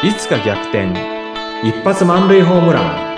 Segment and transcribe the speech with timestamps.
[0.00, 0.92] いつか逆転。
[1.64, 3.16] 一発満塁ホームラン。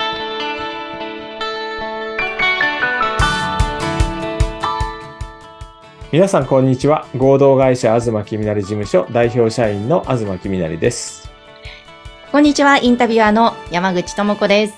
[6.11, 7.05] 皆さんこんにちは。
[7.15, 11.29] 合同会社東きみなり事務所代表社員の東きみなりです。
[12.31, 14.73] こんにちは、インタビュアーの山口智子です。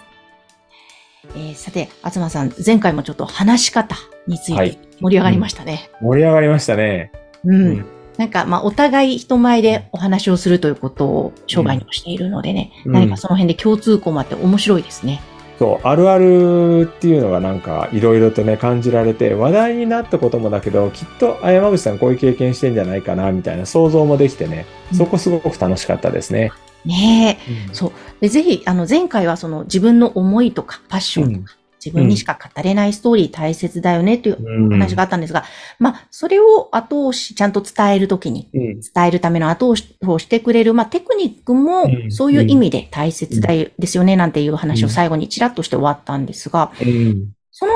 [1.35, 3.95] えーさて、東さん、前回もちょっと話し方
[4.27, 4.75] についはい。
[4.75, 5.89] て盛り上がりましたね。
[6.01, 7.13] 盛り上がりましたね。
[7.45, 7.55] うん。
[7.55, 15.21] うんなんか、まあ、お互い人前でお話をするということを生涯にもしているのでね、うん何かその辺で共通項もあって面白いですね。
[15.59, 26.51] そうあるあるっていうのがなんかいろいろとね感じられて話題になったこともだけどきっとあ山口さんこういう経験してんじゃないかなみたいな想像もできてねそこすごく楽しかったですね。
[26.85, 27.73] ねえ。
[27.73, 27.91] そう。
[28.19, 34.69] で、ぜひ、あの、前回はその自分の思いとかパッションとか、自分にしか語れないストーリー大切だよねといううん。
[34.69, 35.43] 話があったんですが、
[35.79, 38.79] まあ、それを後押し、ちゃんと伝えるときに、うん。
[38.79, 42.11] 伝えるための後押しをしてくれる、まあ、テクニックもうん。
[42.11, 47.31] そういう意味で大切だよ、ですよね、なんていう話を最後にちらっとして終わったんですが、うん。
[47.51, 47.73] その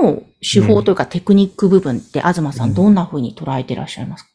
[0.00, 4.30] 辺の手法というかテクニック部分って、東さうんんどんな風に捉えてらっしゃいますか？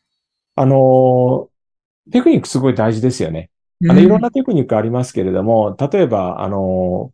[0.55, 1.53] あのー
[2.11, 3.49] テクニックすごい大事ですよね。
[3.89, 7.12] あの、いろんなテクニックありますけれども、例えば、あの、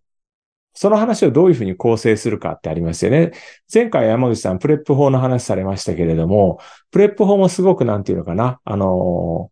[0.79, 3.33] その話をどういうふうに構成するかってありますよね。
[3.71, 9.51] 前回山口さん、 PREP 法の話されましたけれども、 PREP 法もすごくなんていうのかな、あの、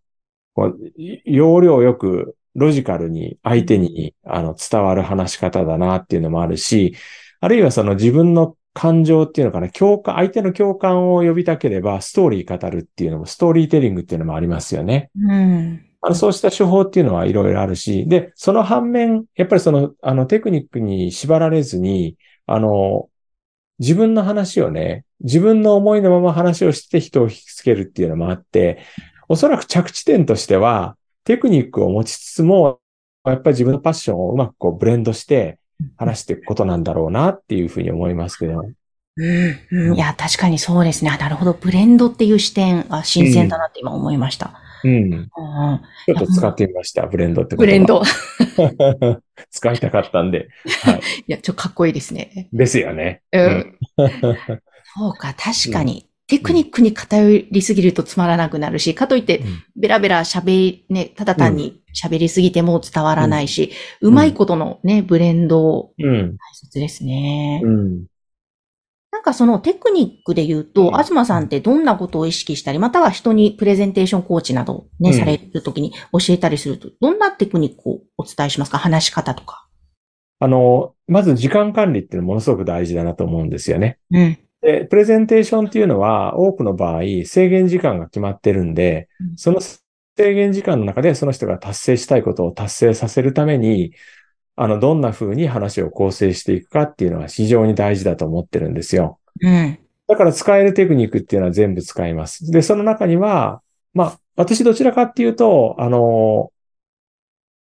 [0.53, 0.79] こう
[1.25, 6.95] 要領よく、ロジカルに相手にあの伝わる話し方だなっていうのもあるし、
[7.41, 15.11] あるいはその自分の感情っていうのかな、共感、相手の共感を呼びたければストーリー語るっていうのも、ストーリーテリングっていうのもありますよね。
[15.19, 15.86] うん。
[16.07, 23.09] あの、そうした手法っていうのはいろいろあるし、で、その反面、やっぱりその、あの、テクニックに縛られずに、あの、
[23.79, 28.79] 自分の話をね、自分の思いのまま話をして人を引きつけるっていうのもあって、
[29.27, 32.79] おそらく着地点としては、テクニックを持ちつつも、
[33.25, 35.59] やっぱり自分のパッションをうまくこうブレンドして
[35.97, 38.63] 話していくことなんだろうなっていうふうに思いますけど。
[39.17, 41.11] うんうん、いや、確かにそうですね。
[41.11, 41.51] あなるほど。
[41.51, 44.61] ブレンドっていう視点が新鮮だなって今思いました。
[44.83, 45.13] うん。
[45.13, 45.29] うん
[46.05, 48.01] ちょっと使ってみました、ブレンドってことブレンド。
[49.51, 50.49] 使いたかったんで。
[50.83, 50.99] はい。
[51.27, 52.49] いや、ちょっとかっこいいですね。
[52.53, 53.21] ですよね。
[53.31, 53.77] うん。
[54.97, 56.07] そうか、確かに。
[56.27, 59.43] テクニックに偏りすぎるとつまらなくなるし、かといって、
[59.77, 63.71] ベラベラ喋り、ね、ただ単に喋りすぎても伝わらないし、
[64.01, 66.35] うまいことのね、ブレンド、うん。
[66.35, 67.61] 大切ですね。
[67.63, 68.05] うん。
[69.11, 78.77] なんかそのテクニックで言うと、うん東さんってどんなことを意識したり、または人にプレゼンテーションコーチなどね、うんされるときに教えたりすると、どんなテクニックをお伝えしますか？
[78.77, 79.67] 話し方とか。
[80.39, 83.97] あの、まず時間管理っていうのはものすごく大事だなと思うんですよね。
[84.11, 84.37] うん。
[84.61, 93.93] で、プレゼンテーションっていうのは多くの場合制限時間が決まってるんでう、んその制限時間の中でその人が達成したいことを達成させるために、
[94.59, 99.19] あの、どんな風に話を構成していくかっていうのは非常に大事だと思ってるんですよ。
[99.41, 99.79] うん。
[100.07, 102.49] だから使えるテクニックっていうのは全部使います。
[102.51, 103.61] で、その中には、
[103.93, 106.51] まあ、私どちらかっていうと、あの、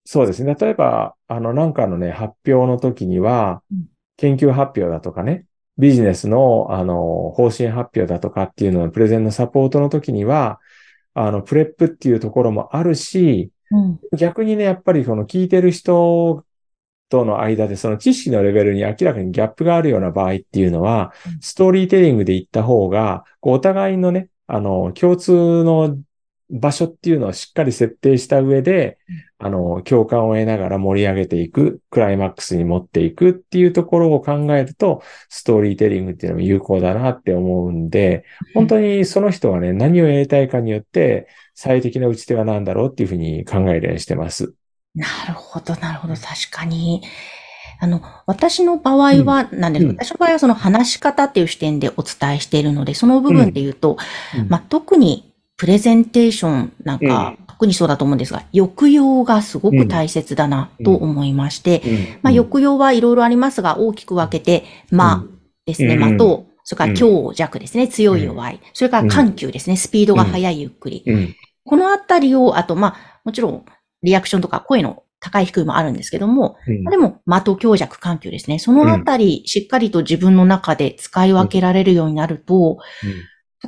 [0.04, 0.54] そうですね。
[0.54, 5.46] 例えば、あの、なんかのね、発表の時にはうん、研究発表だとかね、
[5.78, 10.60] ビジネスの、あの、方針発表だとかっていうののプレゼンのサポートの時には、
[11.14, 14.00] あの、プレップっていうところもあるし、うん。
[14.16, 16.43] 逆にね、やっぱりこの聞いてる人
[17.14, 25.96] との間でその知識のレベルに明らかにギャップがあるような場合っていうのはうん、ストーリーテリングで言った方が、こうお互いのね、あの、共通の
[26.50, 28.98] 場所っていうのをしっかり設定した上で、
[29.38, 38.24] あの、共感を得ながら盛り上げていく、クライマックスに持っていくっていうところを考えると、ストーリーテリングっていうのも有効だなって思うんで、
[38.54, 44.54] 本当にその人がね、何をやりたいかによって、最適な打ち手は何だろうっていうふうに考えるようにしてます。
[44.94, 46.14] なるほど、なるほど。
[46.14, 47.02] 確かに。
[47.80, 49.96] あの、私の場合は、なんです、うん。
[49.96, 53.98] 私の場合はその話し方っていう視点でお伝えしているので、その部分で言うと、
[54.38, 54.48] うん。
[54.48, 62.18] まあ、特にプレゼンテーションなんか、特にそうだと思うんですが、抑揚がすごく大切だなと思いまして、うん。
[62.22, 65.24] まあ、抑揚はいろいろありますが、大きく分けて、まあ
[65.66, 66.00] ですね、うん。
[66.00, 66.96] まあと、それからうん。
[66.96, 68.60] 強弱ですね、強い弱い。
[68.72, 71.02] それから緩急ですね、スピードが速いゆっくり。
[71.06, 71.36] うん。
[71.64, 73.64] このあたりを、あと、まあ、もちろん、
[74.04, 76.82] リアクションとか声の高い低いもあるんですけども、うん。
[76.84, 78.58] まあでも、的強弱緩急ですね。
[78.58, 82.78] そのあたり、しっかりと自分の中で使い分けられるようになると、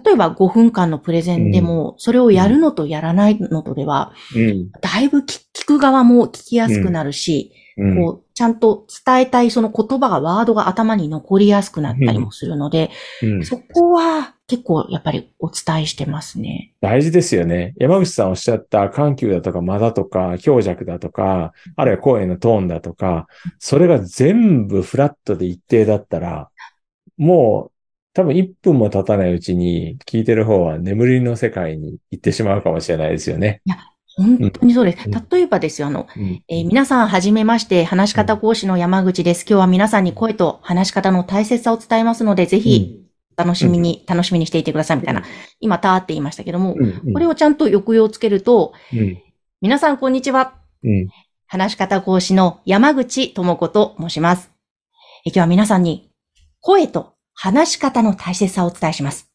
[0.04, 4.70] 例えば5分間のプレゼンでも、それをやるのとやらないのとでは、うん。
[4.82, 7.96] だいぶ聞聞く側も聞きやすくなるし、うん。
[7.96, 12.90] こう、ちゃんと伝えたいその言葉が、ワードが頭に残りやすくなったりもするので、
[13.22, 16.74] うんそこは結構やっぱりお伝えしてますね。
[16.82, 17.72] 大事ですよね。
[17.78, 23.26] 山口さんおっしゃった緩急だとか間だとか強弱だとか、あるいは声のトーンだとか、
[23.58, 26.50] それが全部フラットで一定だったら、
[27.16, 27.72] もう
[28.12, 33.62] 多分1分も経たないうちに聞いてる方は眠りの世界に行ってしまうかもしれないですよね。
[33.64, 33.78] いや、
[34.16, 35.06] 本当にそうです。
[35.06, 39.42] うん例えばですよ、あの、うんえー皆さんはじめまして、話し方講師の山口です。
[39.42, 43.02] 今日は皆さんに声と話し方の大切さを伝えますので、ぜひ
[43.36, 45.22] 楽しみに、楽しみにしていてくださいみたいな、
[45.60, 46.74] 今、たーって言いましたけども、
[47.12, 49.22] これをちゃんと抑揚つけると、うん
[49.62, 50.54] 皆さんこんにちは。
[50.82, 51.08] うん
[51.48, 54.50] 話し方講師の山口智子と申します。
[55.24, 56.10] え今日は皆さんに
[56.60, 59.30] 声と話し方の大切さをお伝えします。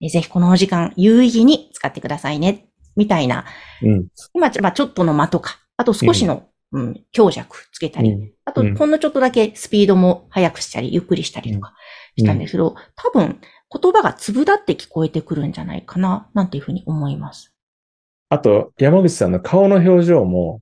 [0.00, 2.67] えぜひこのお時間有意義に使ってくださいね。
[2.98, 3.46] みたいな、
[3.80, 4.06] うん。
[4.34, 7.04] 今、まあ、ちょっとの間とか、あと少しの、うん。
[7.12, 8.32] 強弱つけたり、うん。
[8.44, 8.74] あとうん。
[8.76, 11.72] ほんのちょっとだけスピードも速くしたり、ゆっくりしたりとか
[12.18, 13.40] したんですけど、多分
[13.70, 17.54] 言葉が粒立って聞こえてくるんじゃないかな、なんていうふうに思います。
[18.30, 20.60] あと、山口さんの顔の表情も、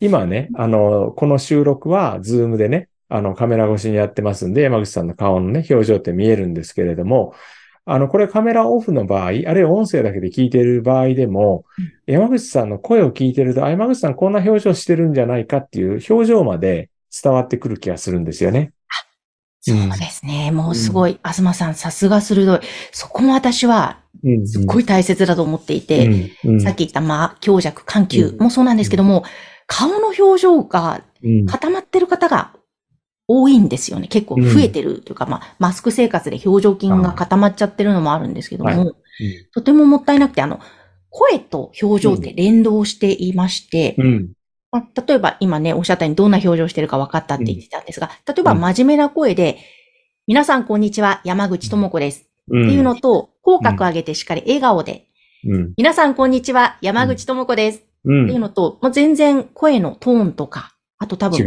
[0.00, 7.34] 今ね、あの、この収録は、ズームでね、あの、カメラ越しにやってますんで、山口さんの顔のね、表情って見えるんですけれども、
[7.88, 11.64] あの、これカメラオフの場合、あるいは音声だけで聞いている場合でも、
[12.06, 16.90] 山口さんの声を聞いてると、あ、山口さんこんな表情してるんじゃないかっていう表情まで
[17.22, 18.72] 伝わってくる気がするんですよね。
[19.60, 20.50] そううんですね。
[20.52, 22.60] もうすごい、東さんさすが鋭い。
[22.92, 24.46] そこも私はうん。
[24.46, 26.06] すっごい大切だと思っていて、
[26.44, 29.24] うん、うんさっき言った間、強弱、緩急もそうなんですけども、
[29.66, 32.52] 顔の表情がうん固まってる方が
[33.28, 34.08] 多いんですよね。
[34.08, 38.94] 結構増えてるというか、まあ、マスク生活で表情筋が固まっちゃってるのもあるんですけども、はい
[39.52, 40.60] とてももったいなくて、あの、
[41.08, 44.32] 声と表情って連動していまして、うん。
[44.70, 49.56] まあ、例えば今ね、おっしゃったようにどんな表情してるか分かったって言ってたんですが、例えば真面目な声で、
[50.26, 52.26] 皆さんこんにちは、山口智子です。
[52.50, 52.64] うん。
[52.66, 55.06] っていうのと、口角上げてしっかり笑顔で、
[55.48, 55.72] うん。
[55.78, 57.84] 皆さんこんにちは、山口智子です。
[58.04, 58.24] う。
[58.24, 61.38] っていうんのと、もう全然声のトーンとか、あと多分。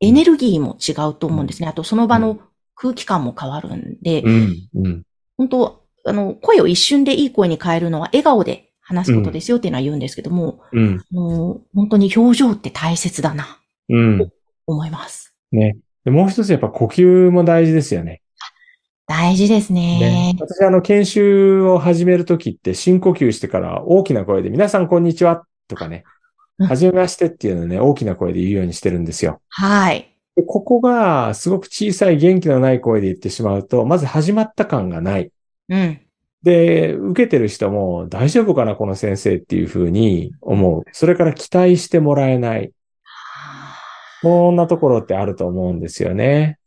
[0.00, 1.68] エネルギーも違うと思うんですね。
[1.68, 2.38] あとその場の
[2.74, 4.68] 空気感も変わるんで、うん。
[4.74, 5.02] うん。
[5.36, 10.98] 本当あの、声を一瞬でいい声に変えるのは笑顔で話すことですよっていうのは言うんですけども、うん。
[11.00, 13.58] あの本当に表情って大切だな、
[13.88, 14.32] うん。
[14.66, 15.34] 思います。
[15.52, 15.76] ね。
[16.04, 18.22] でもう一つやっぱ呼吸も大事ですよね。
[19.06, 19.98] 大事ですね。
[19.98, 20.36] ね。
[20.38, 26.04] 私あの研修を始めるときって深呼吸してから大きな声で皆さんこんにちはとかね。
[26.58, 29.40] うんはじめましてっていうのをね、大きな声で言うようにしてるんですよ。
[29.48, 30.12] はい。
[30.34, 35.30] でここがすごく小さい元気のない声で言ってしまうと、まず始まった感がない。
[35.68, 36.00] うん。
[36.42, 40.84] で、受けてる人も大丈夫かなこの先生っていうふうに思う。
[40.92, 42.72] それから期待してもらえない。
[44.22, 46.58] こんなところってあると思うんですよね。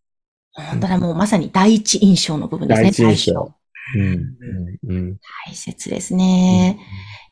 [0.53, 2.91] 本当だ、もうまさに第一印象の部分ですね。
[2.91, 3.53] 第一印象
[3.95, 4.03] うん。
[4.03, 4.95] うん。
[4.95, 5.17] うん。
[5.47, 6.77] 大切ですね。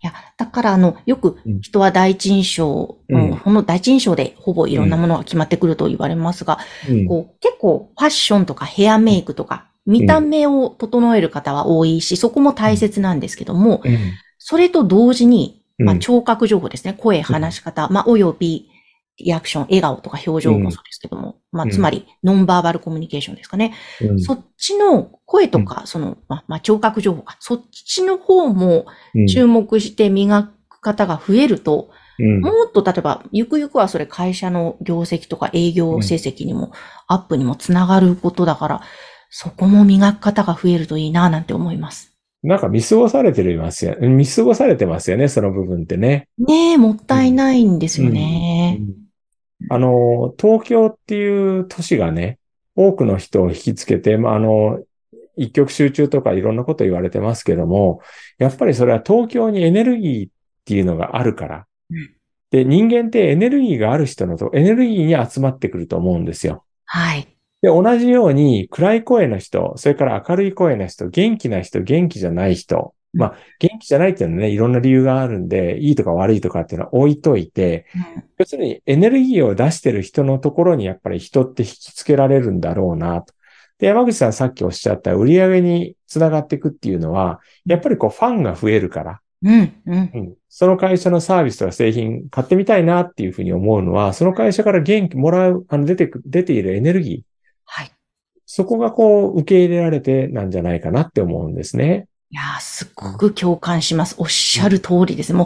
[0.02, 6.60] いや、だからあの、よくうん人は第一印象、うんこの第一印象でほぼいろんなものが決まってくると言われますが、
[6.90, 7.06] うん。
[7.06, 13.98] こう結構ファッションとかヘアメイクとか、見た目を整える方は多いし、そこも大切なんですけども、うん。
[14.38, 16.94] それと同時に、まあ、うん聴覚情報ですね。
[16.94, 18.70] 声、話し方、まあ、および、
[19.24, 23.74] リアクション、笑顔とか表情もそうですけども、まあ、うんつまり、ノンバーバルコミュニケーションですかね。
[24.02, 28.86] うんそっちの声とか、その、まあ、まあ、聴覚情報か、そっちの方も
[29.16, 31.90] うん注目して磨く方が増えると、
[32.20, 36.72] うんもっと例えば、ゆくゆくはそれ会社の業績とか営業成績にも、
[37.08, 38.82] アップにもつながることだから、
[39.30, 42.10] そこも磨く方が増えるといいな、なんて思います。
[42.42, 43.98] なんか見過ごされてますよ。
[44.00, 46.28] 見過ごされてますよね、その部分ってね。
[46.38, 48.80] ねえ、もったいないんですよね。
[49.70, 52.40] あの、東京っていう都市がね、
[52.76, 54.80] 多くの人を引きつけて、まあ、あの、
[55.36, 58.02] 一極集中とかいろんなこと言われてますけども、
[58.38, 60.32] やっぱりそれは東京にエネルギーっ
[60.66, 62.16] ていうのがあるからうん。
[62.52, 66.64] で、人間ってエネルギーがある人のと、エネルギーに集まってくると思うんですよ。
[66.86, 67.28] はい。
[67.62, 72.94] で、同じように暗い声の人、それから明るい声の人、元気な人、元気じゃない人。
[73.14, 83.34] まあ、元気じゃないっていうのはね、いろんな理由があるんで、いいとか悪いとかっていうのは置いといて、うん要するにエネルギーを出してる人のところにやっぱり人って引きつけられるんだろうなと。
[83.80, 90.12] で、山口さんさっきおっしゃった売り上げにつながっていくっていうのは、やっぱりこうファンが増えるから、うん、うん。
[90.14, 97.30] うん、その会社のサービスとか製品買ってみたいなっていうふうに思うのは、その会社から元気もらう、あの出てく、出ているエネルギー、
[97.66, 97.92] はい。
[98.46, 102.08] そこがこう受け入れられてなんじゃないかなって思うんですね。
[102.32, 104.16] いやー、すっごく共感します。
[104.18, 105.34] おっしゃる通りです。
[105.34, 105.46] も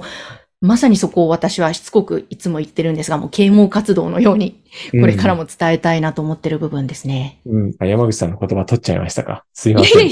[0.62, 5.44] う、まさにそこを私はしつこくいつも言ってるんですが、もう啓蒙活動のように、これからも。
[5.44, 7.42] も伝えたいなと思ってる部分ですね。
[7.46, 7.76] うん。
[7.80, 9.46] あ山口さんの言葉取っちゃいましたか？
[9.54, 10.10] すいいません。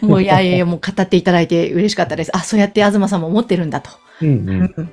[0.00, 2.36] もういやいやもう語っていただいて嬉しかったです。
[2.36, 3.90] あ、そうやって東さんも思ってるんだと。
[4.22, 4.90] うんうん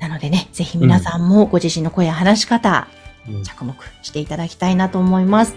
[0.00, 2.88] なのでね、ぜひ皆さんもご自身の声や話し方、
[3.26, 5.54] うん着目していただきたいなと思います。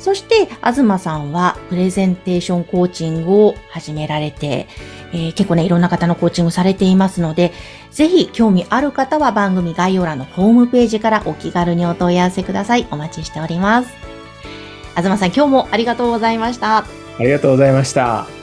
[0.00, 4.66] そして、東さんはプレゼンテーションコーチングを始められて、
[5.12, 7.52] えー結構ね、いろんな方のコーチングされていますので、
[7.90, 12.86] ぜひ興味ある方は番組概要欄のホームページからお気軽にお問い合わせください。
[12.90, 13.92] お待ちしております。
[14.96, 16.78] 東さん、今日もありがとうございました。
[16.78, 16.84] あ
[17.18, 18.39] りがとうございました。